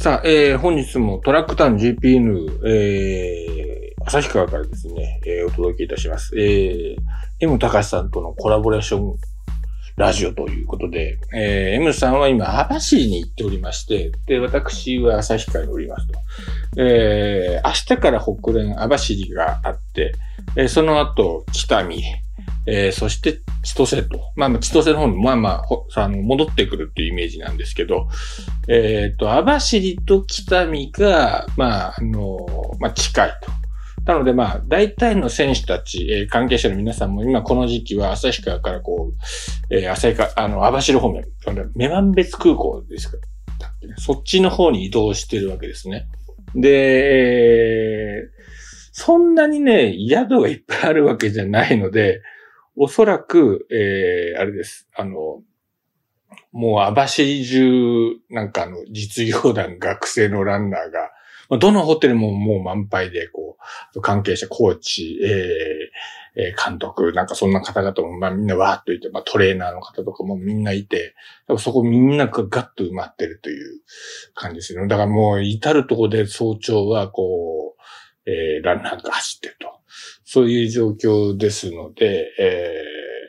[0.00, 6.34] さあ、えー、本日もトラックタウン GPN、えー、旭川からですね、えー、お届けいたします。
[6.38, 6.96] えー、
[7.40, 9.18] M 高さんとのコラボレーション
[9.98, 16.18] ラジオということで、えー、M さんは今、網走に行っておりまして、で、私は旭川におりますと。
[16.80, 20.14] えー、明日から北連網走があって、
[20.56, 22.02] えー、その後、北見、
[22.66, 24.20] えー、そして千歳と。
[24.36, 25.62] まあまあ千歳の方にまあま
[25.96, 28.08] あ、あの戻ってくるっていうイメージなんですけど、
[28.68, 32.46] えっ、ー、と、網走と北見が、まあ、あの、
[32.78, 33.50] まあ近いと。
[34.04, 46.08] なのでまあ、大体の選手たち、えー、関係者の皆さんも今この時期は旭川からこう、えー、旭川、あの、網走方面、女満別空港ですか、ね、そっちの方に移動してるわけですね。
[46.54, 46.70] で、
[48.16, 48.40] えー、
[48.92, 52.22] そんなにね、宿がいっぱいあるわけじゃないので、
[52.76, 54.88] おそらく、えー、あれです。
[54.94, 55.42] あの、
[56.52, 61.10] もう網走中、なんかあの、実業団学生のランナーが、
[61.58, 63.56] どのホテルももう満杯で、こ
[63.94, 65.30] う、関係者、コーチ、えー、
[66.36, 71.14] えー、監督、なんかそんな方々も、まあみんなわーっといて、まあトレーナーの方とかもみんないて、
[71.58, 73.80] そこみんながガッと埋まってるという
[74.34, 74.88] 感じですよね。
[74.88, 79.79] だからもう至るところで早朝はこう、えー、ランナーが走ってると。
[80.32, 82.72] そういう状況ですので、え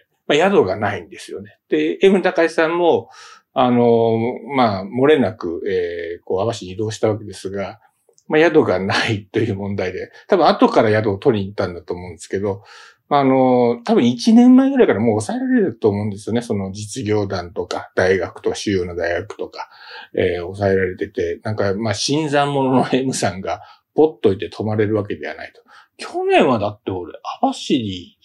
[0.06, 1.58] ー、まあ、宿がないんですよね。
[1.68, 3.10] で、M 高井さんも、
[3.54, 4.20] あの、
[4.56, 7.80] まあ、漏れなく、えー、こう、網走に移動したわけですが、
[8.28, 12.62] まあ、宿がないという問題で、多分後から宿を取りに行ったんだと思うんですけど、
[13.10, 16.44] あの、多分1年前ぐらいからもう抑えられると思うんですよね。
[16.44, 19.70] その実業団とか、大学とか、主要な大学とか、
[20.16, 23.62] えー、抑えられてて、なんか、まあ、新参者の M さんが、
[23.96, 25.62] ポッといて泊まれるわけではないと。
[26.02, 28.18] 去年はだって俺、網走、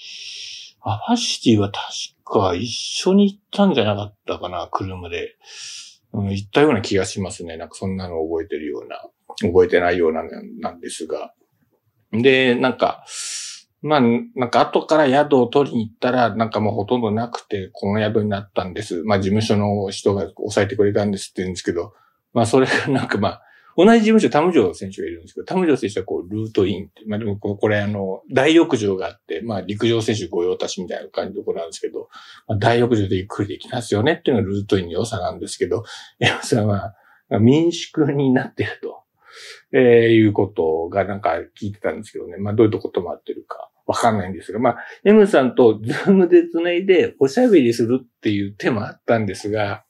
[0.81, 1.85] 網走は確
[2.25, 5.37] か一緒に行ったんじゃなかったかな、車で。
[6.13, 7.59] うん、行ったような気がしますね。
[7.59, 9.03] なんかそんなの覚えてるような、
[9.43, 10.23] 覚えてないような、
[10.61, 11.35] なんですが。
[12.13, 13.05] で、なんか、
[13.83, 19.03] まあ、なんか後から宿を取りに行ったら、なんかもうほとんどなくて、この宿になったんです。
[19.05, 21.93] まあ事務所の人が抑えてくれたんですって言うんですけど、
[22.33, 23.43] まあそれがなんかまあ、
[23.77, 32.09] 同じ事務所、タムジョー選手がいるんですけど、タムジョー選手はこう、ルートイン、まあでもこれあの、大浴場があって、まあ陸上選手御用達みたいな感じのところなんですけど、
[32.49, 35.85] まあ、大浴場でゆっくりできますよねっていうのがルートインの良さなんですけど、
[36.19, 36.95] 山さんは
[37.41, 39.03] 民宿になってると、
[39.73, 39.81] えー、
[40.13, 43.71] いうことがなんか聞いてたんですけどね、まあどういうとこ泊まってるか。
[43.87, 49.85] わかんないんですが、まあ、M さんとズームで繋いでおしゃべりするっていう手もあったんですが、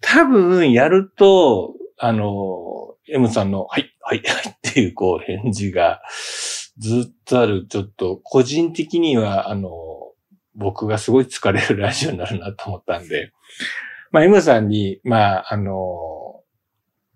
[0.00, 6.00] 多分やると、あの、M さんの、はい、はい、はいっていう、こう、返事が、
[6.78, 9.70] ずっとある、ちょっと、個人的には、あの、
[10.54, 13.32] 僕がすごい疲れるラジオになるなと思ったんで、
[14.10, 16.40] まあ、M さんに、まあ、あの、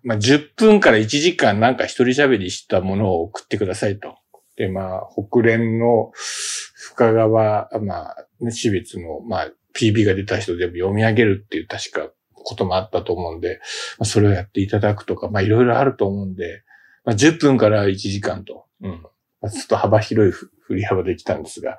[0.03, 4.17] まあ、10分から1時間なんか一人喋りしたものを送ってくださいと。
[4.55, 12.11] で、まあ、北連の深川、まあ、私別の、まあ、PB が出た人でも読み上げるっていう確か
[12.49, 13.59] こともあったと思うんで、
[13.99, 16.63] まあ、それをやっていただくとか、まあいろいろあると思うんで、
[17.05, 19.01] まあ、10分から1時間と、うん。
[19.41, 21.77] まあ、ちょっと幅広い振り幅できたんですが、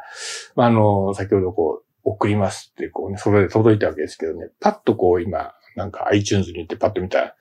[0.54, 7.34] まあ、あの、先ほどこう、送りますってこうね、それで届いたわけですけどね、パッとこう今、なんか iTunes に行ってパッと見たら、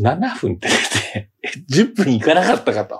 [0.00, 0.74] 7分って出
[1.12, 1.30] て、
[1.70, 2.98] 10分いかなかったかと。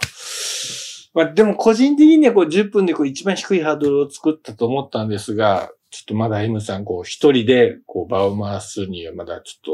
[1.12, 9.72] まあでも個人的にはこう10分でこう一番低いハードルを作ったと思ったんですが、ちょっとまだ M さん、こう、一人で、こう、場を回すにはまだちょっと、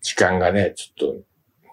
[0.00, 1.16] 時間がね、ちょっと、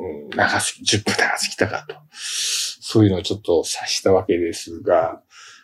[0.04, 1.96] うん、長すぎ、10分長すぎたかと。
[2.12, 5.22] そういうのをちょっと察したわけですが、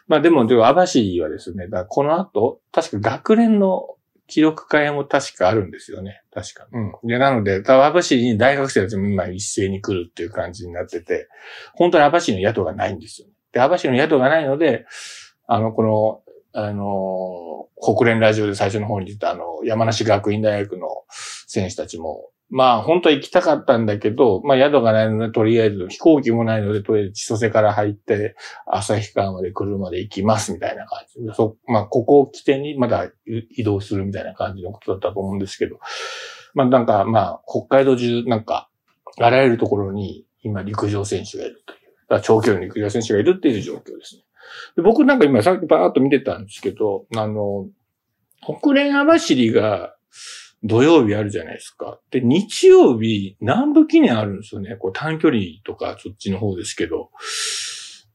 [0.08, 3.98] まあでも、でも、網走はですね、だこの後、確か学年の
[4.28, 6.22] 記録会も確かあるんですよね。
[6.34, 6.68] 確か。
[6.72, 6.94] うん。
[7.04, 11.28] で、なので、網走に大学生たちも今一斉に来るっていう感じになってて、
[11.74, 13.34] 本当に網走の宿がないんですよ、ね。
[13.52, 14.86] で、網走の宿がないので、
[15.48, 16.22] あの、この
[16.60, 20.88] あの、国連ラジオで最初の方に出たあの、山梨学院大学の
[21.46, 28.36] 選手たちも、まあ本当は行きたかったんだけど、まあ宿がないので、とりあえず飛行機もないので、とりあえず千歳から入って、
[28.66, 35.78] 旭川まで車で行きますみたいな感じで、そまあここを起点にまだ移動するみたいな感じのことだったと思うんですけど、
[36.56, 38.68] まあなんかまあ北海道中なんか、
[39.20, 44.24] あらゆるところに今陸上選手がいるという、長距離の陸上選手がいるっていう状況ですね。
[44.76, 47.68] で僕なんか今さっきバーっと見てたんですけど、あの、
[48.62, 49.96] 国連網走が
[50.64, 52.00] 土曜日あるじゃないですか。
[52.12, 54.76] で、日曜日南部記念あるんですよね。
[54.76, 57.12] こう短距離とかそっちの方ですけど、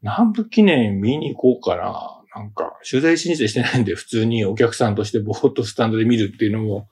[0.03, 2.19] 南部記念見に行こうかな。
[2.35, 6.89] なんか、取材申請してないんで、普通にお客さんとしてぼーっとスタンドで見るっていうのも、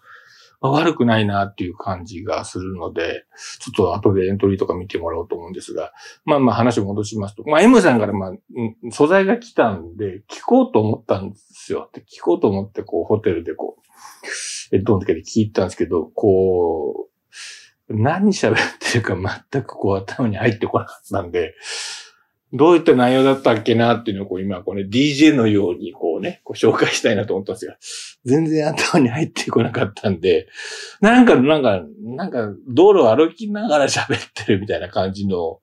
[0.69, 3.25] 悪くないなっていう感じがするので、
[3.61, 5.93] ちょっと後でエントリーとか見てもらおうと思うんですが、
[6.25, 8.33] まあまあ話を戻しますと、まあ M さんからまあ、
[8.91, 11.89] 素材が来たんで、聞こうと思ったんですよ。
[11.95, 17.11] で聞こうと思ってこうホテルでこう、えっと、の時で聞いたんですけど、こう、
[17.89, 19.17] 何喋ってるか
[19.51, 21.55] 全くこう頭に入ってこなかったんで、
[22.53, 27.77] どういった内容だったっけなっていうのをこう今これ DJ のようにこうね、こう紹介したいなと思ったんですが、
[28.25, 30.49] 全然頭に入ってこなかったんで、
[31.01, 35.61] なんか、なんか、なんか道路を歩きながら喋ってるみたいな感じの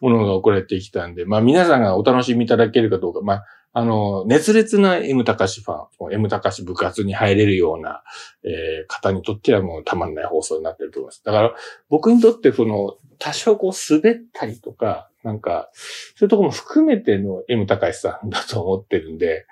[0.00, 8.02] ものが送られてきたんで、まあ皆さんがお楽しみいただけるかどうか、まああの、熱烈な M 高しファン、M 高し部活に入れるような、
[8.42, 11.22] えー、方にとってはもうたまんない放送になってると思います。
[11.24, 11.54] だから、
[11.88, 15.68] 僕にとってその、多少こう滑ったりとか、なんか、
[16.16, 19.46] そういうとこも含めての M 高しさんだと思ってるんで、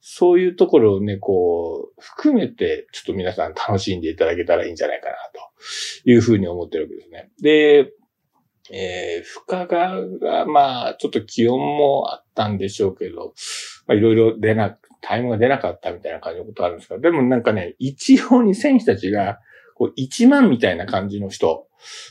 [0.00, 7.30] そういうところをね、こう、含めて、ちょっと皆さん楽しんでいただけたらいいんじゃないかな、というふうに思ってるわけですね。
[7.42, 7.92] で、
[8.70, 13.34] えー、深川が、まあ、ちょっと気温もあったんでしょうけど、
[13.86, 19.40] まあ、いろいろ出な、タイムが出なかったみたいな感じのことあるんですが、でもなんかね、一応に選手たちが、
[19.74, 21.68] こう、1万みたいな感じの人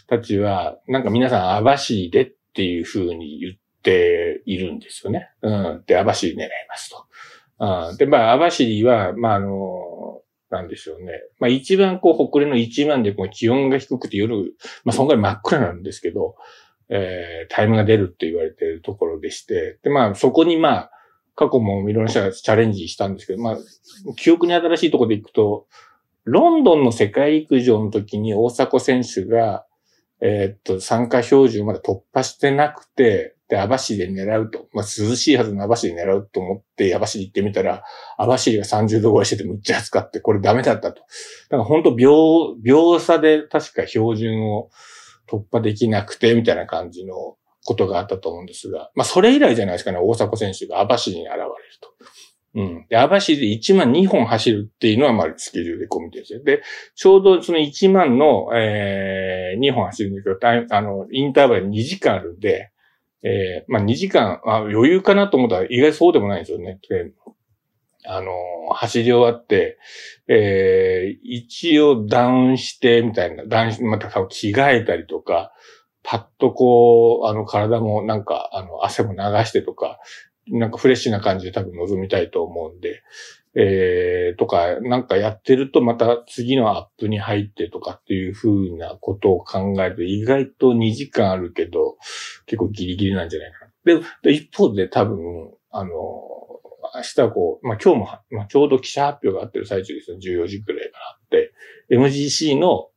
[0.07, 5.29] たちは、なんか皆さん、網走でっっていうふうに言っているんですよね。
[5.43, 5.83] うん。
[5.85, 7.05] で、網走狙いますと。
[7.59, 11.11] うん、で、まあ、網走は、まあ、あの、なんでしょうね。
[11.39, 14.55] まあ一番こう、北連の一番でこう気温が低くて夜、
[14.85, 16.35] まあそんぐらい真っ暗なんですけど、
[16.89, 20.91] えー、タイムが出るって言われてるところでして、で、まあそこにまあ、
[21.35, 23.57] 過去もいろんな人がチャレンジしたんですけど、まあ、
[24.15, 25.67] 記憶に新しいところで行くと、
[26.23, 29.66] ロンドンの世界陸上の時に大迫選手が、
[30.21, 34.67] えー、っと、参加標準まで突破してなくて、で、網走で狙うと。
[34.73, 37.83] まあ、涼しいはずの網走で狙うと思って、網走行ってみたら、
[38.17, 41.01] 網走が30度超えしててむっちゃ暑かって、これダメだったと。
[41.01, 41.03] だ
[41.51, 44.69] から本当秒、秒差で確か標準を
[45.29, 51.49] 突破できなくて、みたいな感じのことがあったと思うんですが、まあ、それ以来じゃないですかね、大迫選手が網走に現れる
[51.79, 51.89] と。
[52.55, 52.85] うん。
[52.89, 56.43] で、網走で1万2本走るっていうのは、まあ、スケジュールで込みですよ。
[56.43, 56.63] で、
[56.95, 62.71] ちょうどその1万の、えー、2本走るんだけど、タイあの、インターバル2時間あるんで、
[63.23, 66.79] えー、まあ2時間、あ、余裕かなと思ったら意外そうでもないんですよね。
[66.89, 67.11] で
[68.09, 68.31] あの、
[68.73, 69.77] 走り終わって、
[70.29, 75.51] えー、一応ダウンして、みたいな、ダウンして、また着替えたりとか、
[76.03, 79.99] パッとこう、あの、体もなんか、あの、汗も流してとか、
[80.49, 83.03] なんかフレッシュな感じで多分臨みたいと思うんで、
[83.55, 91.97] えー、とか、なんかやってるとまた次のアップに入ってとかっていう風なことを考えると意外と2時間あるけど、
[92.45, 93.71] 結構ギリギリなんじゃないかな。
[94.21, 100.17] で、一方で多分、あの、明日はこう、まあ、今日も、まあ、ちょうど記者発表があってる最中ですよ。
[100.17, 101.53] 14時くらいからあって、
[101.89, 102.89] MGC の、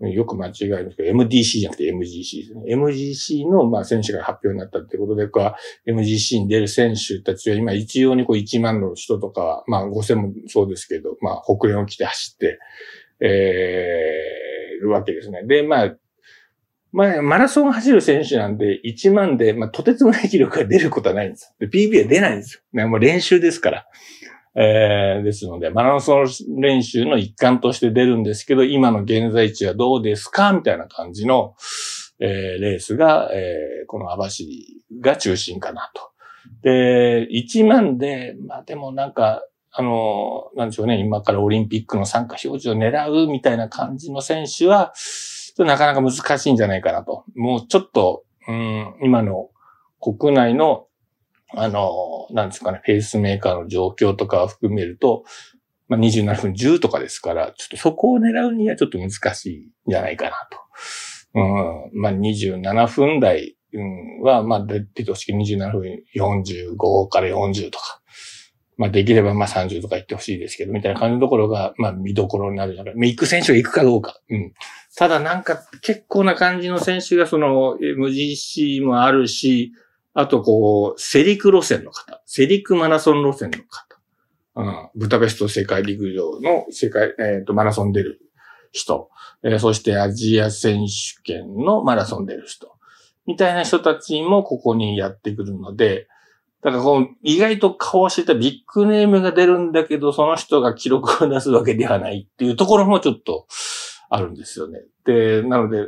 [0.00, 2.74] よく間違えるんですけど、MDC じゃなくて MGC ですね。
[2.74, 5.28] MGC の、まあ、選手が発表になったってことで、
[5.86, 12.58] MGC に出る選手たちは今一様にこう1万の人とか、まあ5000もそうですけど、まあ北連を着て走って、
[13.20, 15.42] えー、るわけですね。
[15.44, 15.94] で、まあ、
[16.92, 21.66] まあ、マラソンを走る選手なんで、1万で、まあ、とてつもない記録が出ることはないんですよ。
[21.66, 22.62] で、PB は出ないんですよ。
[22.72, 23.86] ね、もう練習ですから。
[24.56, 26.26] えー、ですので、マラソン
[26.60, 31.54] 練習の一環として出るんですけど、今の現在地はどうですかみたいな感じの、
[32.20, 36.10] えー、レースが、えー、この網走が中心かなと。
[36.62, 39.42] で、1万で、まあでもなんか、
[39.72, 44.92] あの、なんでしょうね、今からオリンピックの参加表示を狙うみたいな感じの選手は、
[45.58, 47.24] なかなか難しいんじゃないかなと。
[47.34, 49.50] もうちょっと、うん、今の
[50.00, 50.86] 国内の
[51.56, 55.24] あの、なんですかね、ペースメーカーの状況とかを含めると、
[55.88, 60.58] まあ、27分10とかですから、ちょっとそこを狙うにはちょっと難しいんじゃないかなと。
[61.34, 68.00] うん、まあ、27分台、うんは、まあ、出てほしい27分45から40とか。
[68.76, 72.94] まあ、できればまあ30とか言ってほしいですけど、みたいな感じのところが、まあ、見どころになるじゃない。
[72.96, 74.18] 行く選手が行くかどうか。
[74.28, 74.52] うん。
[74.96, 79.72] ただなんか結構な感じの選手がその MGC もあるし、
[80.14, 84.00] あと、こう、セリク路線の方、セリクマラソン路線の方、
[84.56, 88.20] うん、ブタペスト世界陸上の世界、えっ、ー、と、マラソン出る
[88.70, 89.10] 人、
[89.42, 92.72] えー、そしてアジア選手権のマラソン出る人、
[93.26, 96.06] みたいな人たちもここにやってくるので、
[96.62, 103.46] だからこう、意外と顔してたビッグネームが出るんだけど、その人が記録を出すわけではないっていうところもちょっと
[104.08, 104.80] あるんですよね。
[105.04, 105.86] で、なので、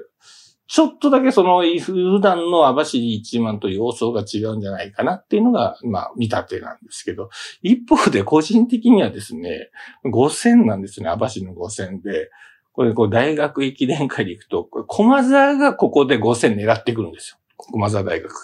[0.69, 7.31] ちょっとだけその、普段の網走一万と様相が違うんじゃないかなっていうのが、まあ、見立てなんですけど、
[7.63, 9.71] 一方で個人的にはですね、
[10.05, 12.31] 5000なんですね、網走の5000で、
[12.73, 17.39] これ、こう、大学駅伝会で行くと、駒沢がここで5000狙ってくるんですよ。
[17.57, 18.39] 駒沢大学が。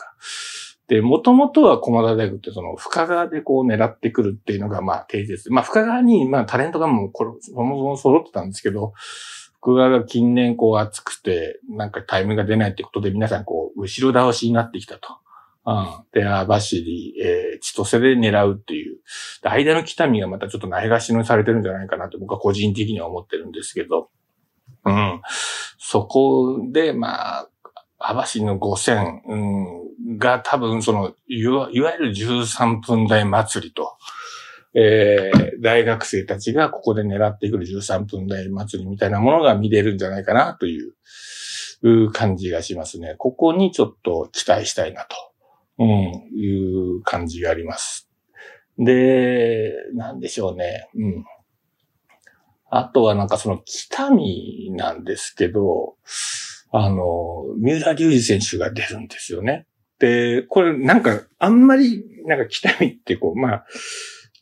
[0.89, 5.51] で、もともとは駒沢大学ってその深川でこう狙ってくるっていうのがまあ定説。
[5.51, 8.93] まあ深川にまあタレントがもう、そもそも揃ってたんですけど、
[9.63, 15.19] 福川が近年こう暑くて、なんかタイムが出ないってことで皆さんこう、後ろ倒しになってきたと。
[15.65, 15.87] うん。
[16.13, 18.99] で、網走、えー、千歳で狙うっていう。
[19.43, 24.11] 間の北見がまたちょっとないがしろにされてるんじゃないかなと僕は個人的には思ってるんですけど。
[24.85, 25.23] うん。
[25.79, 27.49] そこで、まあ、
[28.01, 33.97] 網走の5000、うん、が多分その、いわいわゆる13分台祭りと、
[34.75, 43.15] えー、大学生たちがここで狙ってくる13分台祭りみたいなものが見れるんじゃないかなという感じがしますね。
[43.19, 45.17] ここにちょっと期待したいなと、
[45.79, 45.89] うん、
[46.35, 48.09] いう感じがあります。
[48.79, 50.89] で、なんでしょうね。
[50.95, 51.25] うん。
[52.71, 55.97] あとはなんかその北見なんですけど、
[56.73, 59.67] あの、三浦隆二選手が出るんですよね。
[59.99, 63.67] で、これなんかあんまりなんか北見ってこう、まあ、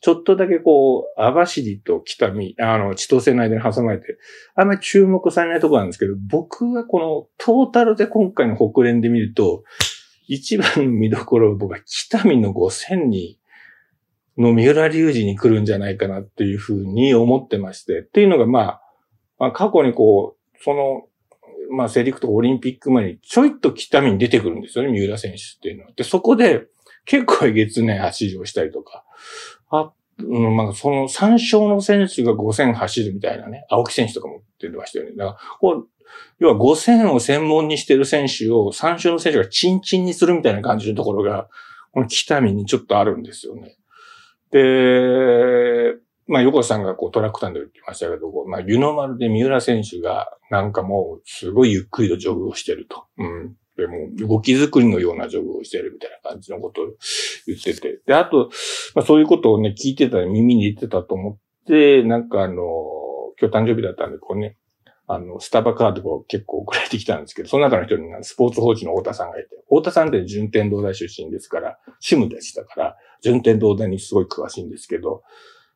[0.01, 4.17] ちょっとだけこう、網走と北見、あの、千歳の間に挟まれて、
[4.55, 9.63] あんまり注目されないところなんですけど、僕はこのトータルで今回の北連で見ると、
[10.27, 13.37] 一番の見どころは僕は北見の5000に、
[14.37, 18.81] の三浦隆二に来るんじゃないかなっていうふうに思ってまして、っていうのがまあ、
[19.37, 21.03] まあ、過去にこう、その、
[21.69, 25.91] まあ、セリクトオリンピック前にちょいと北見に出てくるんですよね、三浦選手っていうのは。
[25.95, 26.65] で、そこで
[27.05, 29.05] 結構えげつない走りをしたりとか、
[29.71, 35.15] あ、うん、まあ、その参照の選手が5000走るみたいなね、青木選手とかも出てましたよね。
[35.15, 35.87] だから、こう、
[36.39, 41.47] 要は5000を専門にしてる選手を参照の選手がチンチンにするみたいな感じのところが、
[41.91, 43.77] この北見にちょっとあるんですよね。
[44.51, 45.95] で、
[46.27, 53.05] まあ、横田さんがこうトラックタンで言ってましたけど、まあ、湯の丸で三浦選手がなんかもうすごいゆっくりとジョグをしてると。
[53.17, 53.55] うん。
[53.77, 56.85] でも、動き作りのようなジョグをしてるみたいな感じのことを
[57.47, 57.99] 言ってて。
[58.05, 58.49] で、あと、
[58.95, 62.55] まあそういうことをね、聞いてた耳に入ってたと思って、なんかあの、
[63.39, 64.57] 今日誕生日だったんで、こうね、
[65.07, 75.23] あの、スタバカードを結構送られてきたんですけど、その中の人にスポーツ報知の太田さんがいて、太田さんって順天堂大出身ですから、シムでしたから、順天堂大にすごい詳しいんですけど、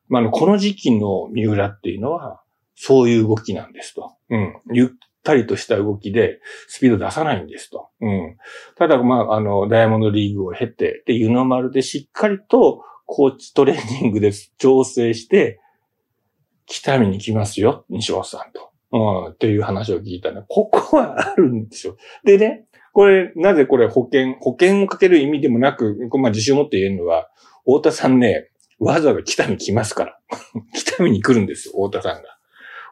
[0.08, 2.40] まあ、の、この時期の三浦っていうのは、
[2.76, 4.14] そういう動きなんですと。
[4.30, 4.54] うん。
[4.72, 4.88] ゆっ
[5.22, 7.88] たりとした動きで、スピード出さないんですと。
[8.00, 8.36] うん。
[8.76, 15.60] ただ、まあ、あの、ダイヤモンドリーグを経て、で、湯の丸でしっかりと、コーチトレーニングで調整して、
[16.66, 18.70] 北見に来ますよ、西本さんと。
[18.92, 20.42] うん、っていう話を聞いたね。
[20.48, 21.96] ここはあるんでしょ。
[22.24, 27.28] でね、これ、なぜこれ保険、保険をかける意味でもなく、まあ自信を持って言えるのは、
[27.64, 28.48] 太田さんね、
[28.78, 30.18] わざわざ北見来ますから。
[30.74, 32.38] 北見に来るんですよ、太田さんが。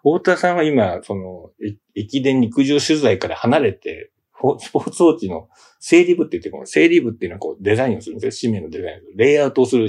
[0.03, 1.51] 太田さんは今、その、
[1.95, 4.11] 駅伝陸上取材から離れて、
[4.61, 5.49] スポーツ装置の
[5.81, 8.51] 整理部って言って、この整理部っていうのはこうデザインをするんですよ。
[8.51, 9.89] 紙面のデザインレイアウトをする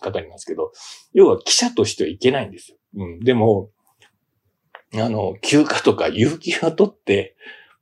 [0.00, 0.72] 方なんですけど、
[1.12, 2.78] 要は記者としてはいけないんですよ。
[2.96, 3.20] うん。
[3.20, 3.70] でも、
[4.94, 7.36] あの、休暇とか有給を取って、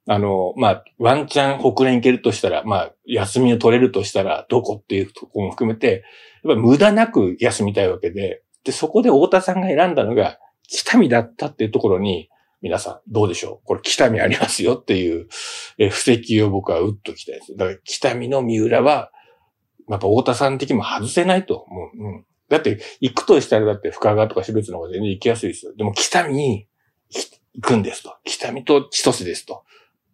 [0.07, 6.05] あの、まあ、ワンチャン北連行けるとしたら、まあ、休みを取れるとしたら、どこっていうとこも含めて、
[6.45, 10.39] やっぱ無駄なく休みたいわけで、で、そこで太田さんが選んだのが、
[10.69, 12.29] 北見だったっていうところに、
[12.63, 13.67] 皆さんどうでしょう？
[13.67, 15.27] これ北見ありますよっていう、
[15.79, 17.57] え布石を僕は打っときたいです。
[17.57, 19.11] だから北見の三浦は、
[19.91, 21.91] やっぱ太田さん的にも外せないと思う。
[21.95, 22.25] うん。
[22.49, 25.75] だって、行くとしたらだって深川とか標別の方が全然行きやすいですよ。
[25.75, 26.69] でも北見に
[27.55, 28.15] 行くんですと。
[28.25, 29.65] 北見と千歳ですと。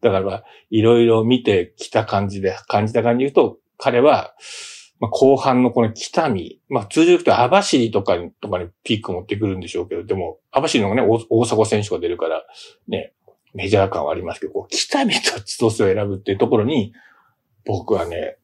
[0.01, 4.35] だから、いろいろ見てきた感じで、感じた感じで言うと、彼は、
[5.01, 12.45] まあ、後半のこの北見、まあ、通常言うと網走とかに、とかにピーク持ってくるんでしょうけど、でも、網走の方がね、大阪選手が出るから、
[12.89, 13.13] ね、
[13.55, 16.93] メジャー感はありますけど、こう北見と千歳を選ぶっていうところに、
[17.65, 18.39] 僕はね、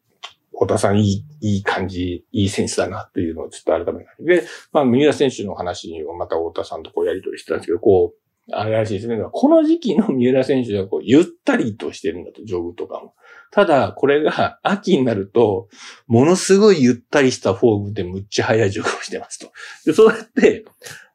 [0.53, 4.43] 小田さんいい、いい感じ、いい選手だなっていうのをちょっと改めて。
[4.43, 9.17] で、まあ、三浦選手の話をまた太田さんとこうやりとりしてたんですけど、こう、あれらしいですね。
[9.33, 13.15] この時期の三浦選手はこう、ゆったりとしてるんだと、ジョグとかも。
[13.51, 15.69] ただ、これが秋になると、
[16.07, 19.51] ものすごいゆったりしたフォームでむっちゃ速いジョグをしてますと。
[19.87, 20.65] で、そうやって、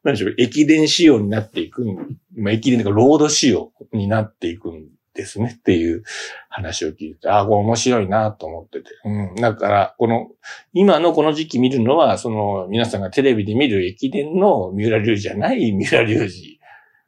[0.02, 1.84] 何でしょう、駅伝仕様になっていく。
[2.36, 6.02] まあ、駅伝とかロード仕様になっていくんですねっていう
[6.48, 8.88] 話を聞いて、ああ、これ面白いなと思ってて。
[9.04, 9.34] うん。
[9.36, 10.28] だから、この、
[10.72, 16.59] 今のこの時期見るのは、その、皆さんがテレビで見る駅伝の三浦隆二じゃない三浦隆二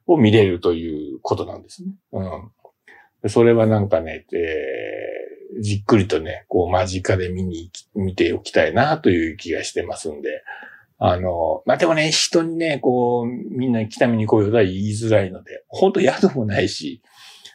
[0.07, 1.91] を見れるということなんですね。
[2.11, 3.29] うん。
[3.29, 10.43] それはなんかね、えー、じっくりとね、こう間近で見に、見ておきたいなという気がしてますんで、
[10.99, 17.01] あの、まあ、でもね、人にね、こう、みんな来ために来いよとは言いづらいので、本当宿もないし、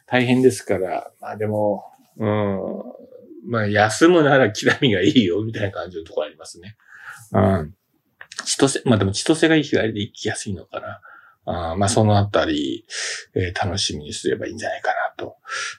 [0.06, 1.84] 大変ですから、まあでも、
[2.18, 6.76] うん、まあ休むなら来たみがいいよ、みたいな感じのところありますね。
[7.32, 7.74] うん。
[8.44, 11.00] 千歳、まあでも千歳がいい日帰りで行きやすいのかな。
[11.48, 12.84] あまあそのあたり、
[13.34, 15.36] えー、楽しみにすればいいんじゃないかなと、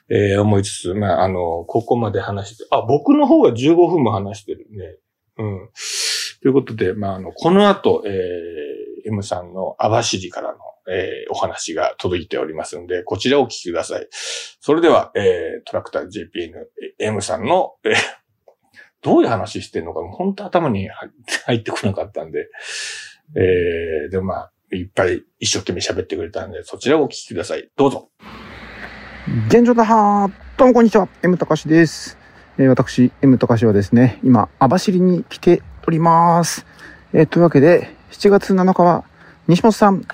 [0.08, 4.96] えー、思いつつ、まああの、ここまで話して、あ、僕の方が15分も話してるね。
[5.38, 5.70] うん。
[6.42, 10.58] ということで、まああの、この後、えー、M さんの網走からの、
[10.90, 14.08] えー、お話が届いておりますので、こちらをお聞きください。
[14.10, 16.52] それでは、えー、トラクター JPN
[16.98, 17.94] M さんの、えー、
[19.02, 20.88] どういう話してんのか、本当頭に
[21.46, 22.48] 入ってこなかったんで、
[23.36, 27.68] えー、でもまあ、いっぱい一生懸命喋ってくれたんで、そちらをお聞きください。
[27.76, 28.08] どうぞ。
[29.48, 30.30] 現状だは。
[30.56, 31.08] どうもこんにちは。
[31.22, 32.16] M 高しです。
[32.56, 36.66] えー、私、M 高しはですね、今、網走に来ております。
[37.12, 39.04] えー、というわけで、7月7日は、
[39.48, 40.04] 西本さん、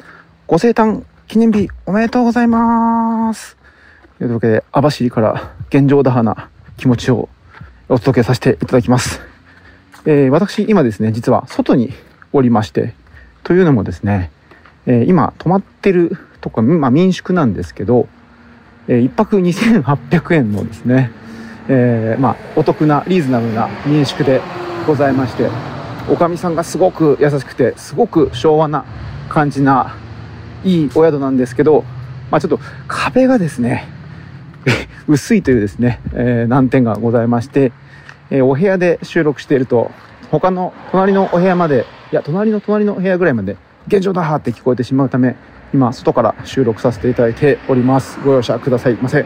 [0.47, 3.59] ご生誕記念日おめでとうございます。
[4.19, 6.49] というわけで、網走から現状打破な
[6.79, 7.29] 気持ちを
[7.91, 9.21] お届けさせていただきます。
[10.07, 11.93] えー、私、今ですね、実は外に
[12.33, 12.95] おりまして、
[13.43, 14.31] というのもですね、
[14.87, 18.09] えー、今泊まってるとこ、まあ、民宿なんですけど、
[18.89, 21.11] えー、1泊2800円のですね、
[21.69, 24.41] えー、まあ、お得な、リーズナブルな民宿で
[24.87, 25.49] ございまして、
[26.09, 28.85] おかみさんがすごく優しくて、すごく昭和な
[29.29, 29.97] 感じな、
[30.65, 31.85] いいお宿なんですけど、
[32.31, 33.89] まあ、ちょっと壁がですね、
[35.09, 37.73] 薄いというですね、えー、難点がございまして、
[38.31, 39.91] えー、お部屋で収録していると、
[40.31, 43.57] 他の隣のお部屋まで、いや、隣の隣の部屋ぐらいまで
[43.89, 45.37] 現状だって聞こえてしまうため、
[45.73, 48.19] 今、外から収録させていただいております。
[48.21, 49.25] ご容赦くださいませ。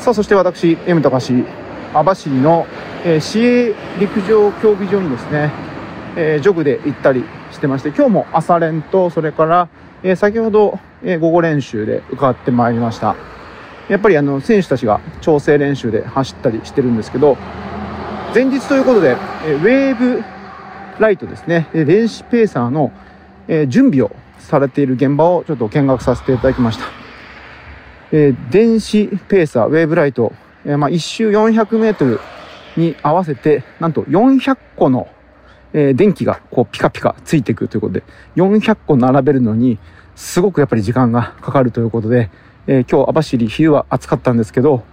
[0.00, 1.34] さあ、そして私、M 高橋、
[1.94, 2.66] 網走の、
[3.04, 5.52] えー、市営陸上競技場にですね、
[6.16, 9.68] えー、ジョグで行ったりしてまして、今日も朝練と、それから、
[10.02, 13.14] えー、先ほど、えー、午後練習で伺ってまいりました。
[13.88, 17.36] やっぱりあの、選手たちが調整練習で走ったりしてるんですけど、
[18.34, 20.24] 前日ということで、えウェーブ
[20.98, 22.90] ライトですね、電子ペーサーの
[23.50, 26.84] えー、準備をされている現場をちょっと見学させていただきました。
[28.12, 30.32] えー、電子ペーサー、ウェーブライト、
[30.64, 32.20] えー、まあ、一周400メートル
[32.76, 35.08] に合わせて、なんと400個の、
[35.72, 38.04] えー、電気がこうピカピカついてくということで、
[38.36, 39.78] 400個並べるのに、
[40.14, 42.30] すごくやっぱり時間がかかるということで、
[42.68, 44.84] え、今日網走冬は暑かったんですけど、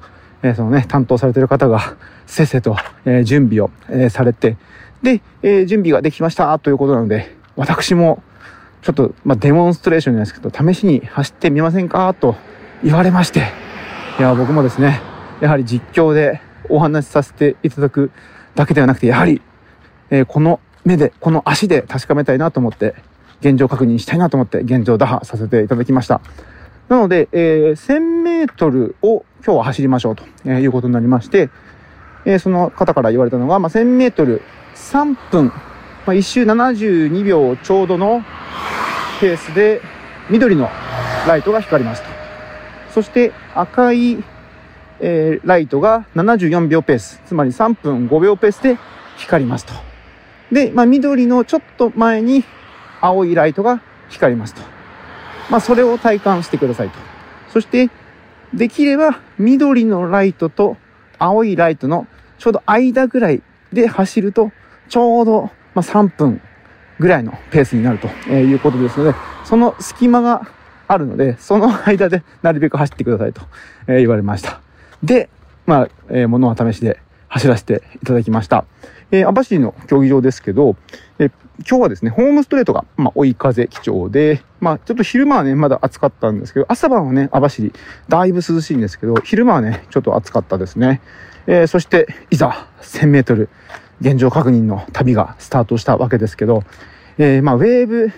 [0.41, 4.57] えー、そのね、担当されている方がせっせと、え、準備を、え、されて、
[5.03, 8.23] で、え、準備ができましたということなので、私も
[8.87, 12.37] ちょっと、まあ、デモンストレーションじゃないですけど、試しに走ってみませんかと
[12.81, 13.51] 言われまして、
[14.17, 15.01] いや、僕もですね、
[15.41, 18.11] やはり実況でお話しさせていただく
[18.55, 19.41] だけではなくて、やはり、
[20.09, 22.95] えー、この目で、この足で確かめたいなと思って、
[23.41, 26.21] 現状確認したいなと思って、現状打破させていただきました。
[26.87, 31.49] なので、えー、1000メートルを今日は走りましょうとえいうことになりまして、
[32.23, 34.41] えー、その方から言われたのが、まあ、1000メートル
[34.75, 35.51] 3分、
[36.07, 38.23] まあ、1周72秒ちょうどの
[39.19, 39.81] ケースで
[40.29, 40.69] 緑の
[41.27, 42.07] ライトが光りますと。
[42.93, 44.23] そして赤い、
[45.01, 48.77] えー、ライトが74秒ペース、つまり3分5秒ペースで
[49.17, 49.73] 光りますと。
[50.49, 52.45] で、まあ、緑のちょっと前に
[53.01, 54.61] 青いライトが光りますと。
[55.49, 56.97] まあ、それを体感してくださいと。
[57.51, 57.89] そして、
[58.53, 60.77] できれば緑のライトと
[61.19, 63.43] 青いライトのちょうど間ぐらい
[63.73, 64.53] で走ると、
[64.87, 66.41] ちょうど、まあ、3分
[66.99, 69.13] ぐらいのペースになるということですので、
[69.45, 70.49] その隙間が
[70.87, 73.43] あるので、その間でなるべく走ってくださいと
[73.85, 74.59] 言われました。
[75.03, 75.29] で、
[75.67, 78.65] まあ、えー、物は試しで走らせていただきました。
[79.11, 80.75] えー、網走の競技場ですけど、
[81.19, 87.71] えー、今日はですね、ホームストレートが、まあ、追い風基調で、まあ、ちょっと昼間はね、まだ暑かったんですけど、朝晩はね、網走、
[88.09, 91.01] だいぶ涼しいんですけど、昼間はね、ちょっと暑かったですね。
[91.45, 93.49] えー、そして、いざ、1000メートル、
[94.01, 96.63] 現状確認の旅がスタートしたわけですけど、
[97.17, 98.11] えー、まあ、ウェーブ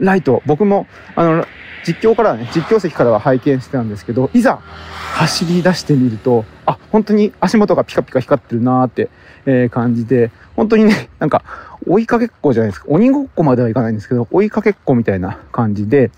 [0.00, 0.86] ライト、僕も、
[1.16, 1.46] あの、
[1.84, 9.10] 実況からね、実況席からは拝見してたんですけど、いざ走り出してみると、あ、本当に足元がピカピカ光ってるなーって、
[9.46, 11.42] えー、感じで、本当にね、 なんか、
[11.86, 12.86] 追いかけっこじゃないですか。
[12.88, 16.10] 鬼ごっこまではいかないんですけど、追いかけっこみたいな感じで、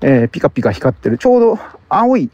[0.00, 1.18] えー、ピカピカ光ってる。
[1.18, 2.30] ちょうど青い、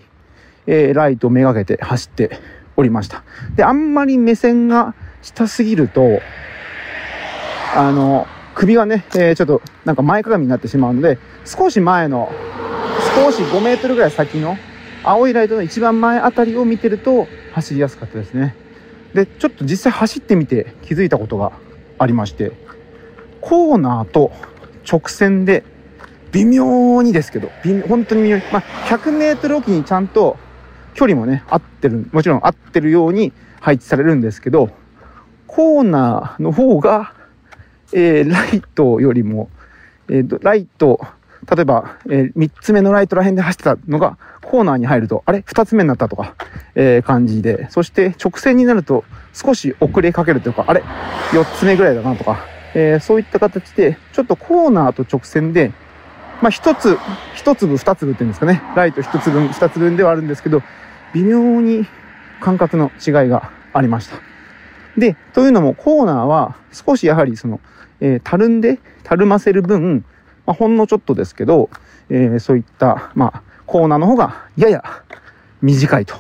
[0.66, 2.38] えー、ライトをめがけて走って
[2.76, 3.22] おりました。
[3.54, 6.20] で、あんまり目線が下すぎると、
[7.74, 12.32] あの、首がね、えー、ちょっとなんか前かがみになってしまうので、少し前の、
[13.16, 14.56] 少し5メートルぐらい先の
[15.02, 18.54] 青いライトの一番前あたりを見てると走りやすかったですね。
[19.14, 21.52] で、ちょっと実際走ってみて気づいたことが
[21.98, 22.52] ありまして、
[23.40, 24.32] コーナーと
[24.90, 25.64] 直線で、
[26.32, 30.36] 微妙にですけど、微本当に微妙に、まあ、100メートルおきにちゃんと
[30.94, 34.70] 距離もね、合ってる、もちろん合ってるように配置されるんですけど、
[35.52, 37.12] コーナーの方が、
[37.92, 39.50] えー、ライトよりも、
[40.08, 41.00] えー、ライト、
[41.52, 46.36] 例えば、えー、3つ目のライトら辺で走ってたのが、コーナーに入ると、あれ ?2 つ目になったとか、
[46.76, 50.84] えー、感じで、そして直線になると少し遅れかけるというか、あれ
[51.32, 55.72] ?4 つ目ぐらいだなとか、えー、そういった形で、ちょっとコーナーと直線で、
[56.42, 56.96] まあ、一つ、
[57.34, 58.62] 一粒二粒っていうんですかね。
[58.76, 60.62] ライト一つ分、二つ分ではあるんですけど、
[61.12, 61.88] 微妙に
[62.40, 64.29] 感覚の違いがありました。
[64.96, 67.60] で、というのもコーナーは少しやはりその、
[68.00, 70.04] えー、たるんで、たるませる分、
[70.46, 71.70] まあ、ほんのちょっとですけど、
[72.08, 74.84] えー、そういった、まあ、コーナーの方がやや
[75.62, 76.16] 短いと。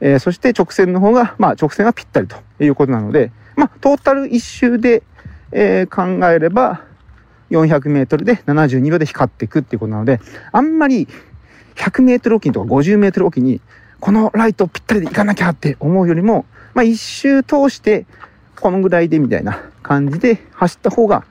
[0.00, 5.02] えー、そして直線の方が、まあ、直線はぴったりということなので、まあ、トータル一周で、
[5.52, 6.82] えー、考えれば、
[7.50, 10.20] 400メートルで72秒で光っていくっていうことなので、
[10.52, 11.08] あんまり
[11.76, 13.60] 100メートルおきにとか50メートルおきに、
[14.00, 18.06] このライトぴったりで行かなきゃって思うよりも、まあ一周通して、
[18.60, 21.24] このぐらいでみたいな感じで走った方が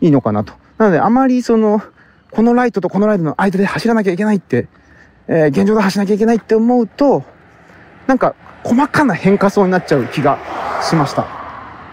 [0.00, 0.52] いいのかなと。
[0.78, 1.82] なので、あまりその、
[2.30, 4.68] このライトとこのライトの間で走らなきゃいけないって、
[5.28, 7.24] えー、現状で走らなきゃいけないって思うと、
[8.06, 8.34] なんか
[8.64, 10.38] 細かな変化層になっちゃう気が
[10.82, 11.26] しました。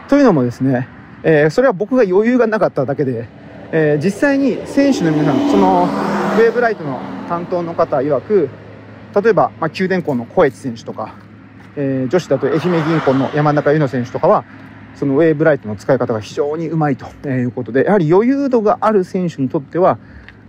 [0.07, 0.87] というのもですね、
[1.23, 3.27] えー、それは僕が余裕がなかっただけで、
[3.71, 5.89] えー、実際に選手の皆さん、その
[6.37, 8.49] ウェーブライトの担当の方曰く、
[9.21, 11.15] 例えば、まあ、九電工の小越選手とか、
[11.77, 14.45] えー、女子だと愛媛銀行の山中優乃選手とかは、
[14.95, 19.97] そのウェーブライトの使い方が非常にうまいということで、やはり余裕度がある選手にとっては、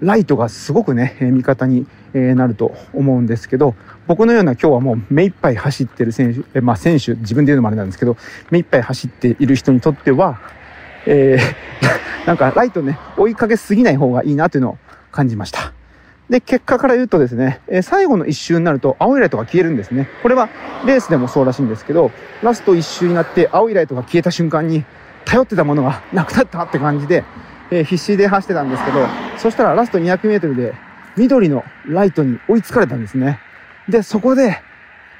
[0.01, 3.75] ライトがすごくね、味方になると思うんですけど、
[4.07, 8.17] 僕のような今日はもう目いっぱい走ってる選手、まあ選手、自分で言うのもあれなんですけど、
[8.51, 10.39] 目いっぱい走っている人にとっては、
[11.07, 14.79] えー、 なんかライトね、追いかけすぎない方がいいなというのを
[15.11, 15.73] 感じました。
[16.31, 20.09] で、結果から言うとですね、え、最後の一周になると青いライトが消えるんですね。
[20.23, 20.49] これは
[20.85, 22.11] レースでもそうらしいんですけど、
[22.43, 24.85] ラスト一周になって青いライトが消えた瞬間に、
[25.25, 27.25] 頼ってたものがなくなったって感じで、
[27.71, 29.07] え、必死で走ってたんですけど、
[29.39, 30.75] そしたらラスト200メートルで
[31.17, 33.41] 緑のライトに追いつかれたんですね。
[33.89, 34.61] で、そこで、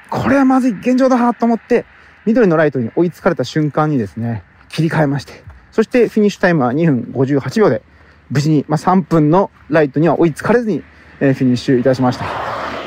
[0.09, 1.85] これはまずい、現状だと思って、
[2.25, 7.81] 緑のライトに追いつかれた瞬間にですね、切り替えまして、そしてフィニッシュタイムは2分58秒で、
[8.29, 10.83] 無事に、まあ、3分のライトには追いつかれずに、
[11.19, 12.25] え、フィニッシュいたしました。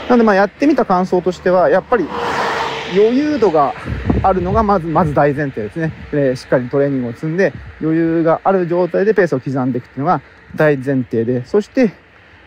[0.09, 2.07] なので、まあ、やってみた感想としては、やっぱり
[2.95, 3.75] 余裕度が
[4.23, 5.93] あるのがまず、まず大前提ですね。
[6.13, 10.21] えー、しっかりトレーニングを積んで、余裕がある状態でペースを刻んでいくっていうのが
[10.55, 11.93] 大前提で、そして、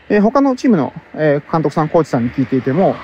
[0.09, 2.95] えー、他のチームの、えー、監督さん、コーチさんに聞いていても、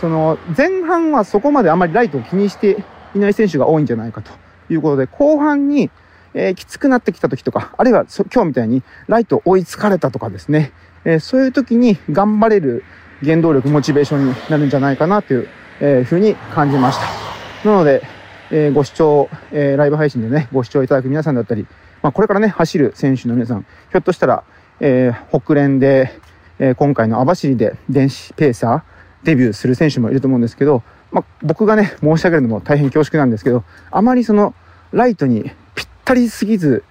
[0.00, 4.30] その、前半はそこまであまりライトを気にしていない選手が多いんじゃないかと
[4.70, 5.90] いうことで、後半に、
[6.34, 10.72] えー、きつくなってきた時とか、あるいは今日みたいにライト追いつかれたとかですね、
[11.04, 12.84] えー、そういう時に頑張れる
[13.22, 15.48] 原動力、モチベーションになるんじゃないかなという、
[15.80, 17.68] えー、ふうに感じました。
[17.68, 18.02] なので、
[18.50, 21.66] えー、ご視聴、えー、ライブ配信でね、ご視聴いただく皆さんだったり、
[22.02, 24.44] まあ、これからね、走る選手の皆さん、ひょっとしたら、
[24.80, 26.12] えー、北連で、
[26.58, 34.54] えー、今回の網走で電子ペーサーデビューする選手もいると思うんですけど、まあ、僕がね、申し上げるのも大変恐縮なんですけど、あまりその、
[34.92, 36.84] ライトにぴったりすぎず、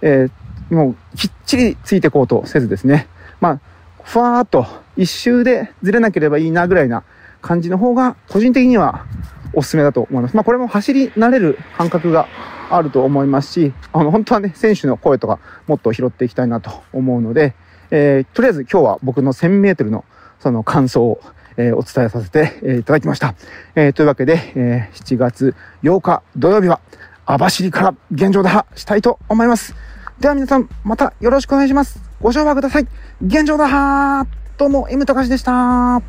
[0.00, 3.08] えー、もうきっちりついていこうとせずですね、
[4.04, 7.02] ふわーっと一周でずれなければいいなぐらいな
[7.40, 9.06] 感じの方が、個人的には
[9.52, 10.36] おすすめだと思います。
[10.36, 12.28] まあ、これも走り慣れる感覚が
[12.70, 17.54] あると思いますし、あの、本当はね、選手の声とかもっと拾っていきたいなと思うので、
[17.90, 20.04] えー、とりあえず今日は僕の1000メートルの
[20.38, 21.20] その感想を、
[21.56, 23.34] えー、お伝えさせて、えー、いただきました。
[23.74, 26.80] えー、というわけで、えー、7月8日土曜日は、
[27.26, 29.74] 網走から現状打破したいと思います。
[30.20, 32.13] では皆さん、またよろしくお願いします。
[32.24, 32.86] ご賞和ください。
[33.20, 36.00] 現状だはーどうも、M 高橋でした。